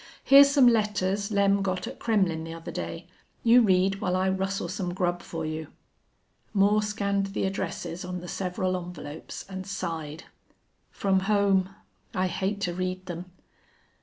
Here's 0.23 0.49
some 0.49 0.65
letters 0.65 1.29
Lem 1.29 1.61
got 1.61 1.85
at 1.85 1.99
Kremmlin' 1.99 2.43
the 2.43 2.55
other 2.55 2.71
day. 2.71 3.05
You 3.43 3.61
read 3.61 4.01
while 4.01 4.15
I 4.15 4.29
rustle 4.31 4.67
some 4.67 4.95
grub 4.95 5.21
for 5.21 5.45
you." 5.45 5.67
Moore 6.55 6.81
scanned 6.81 7.27
the 7.27 7.45
addresses 7.45 8.03
on 8.03 8.19
the 8.19 8.27
several 8.27 8.75
envelopes 8.75 9.45
and 9.47 9.67
sighed. 9.67 10.23
"From 10.89 11.19
home! 11.19 11.69
I 12.15 12.25
hate 12.25 12.59
to 12.61 12.73
read 12.73 13.05
them." 13.05 13.31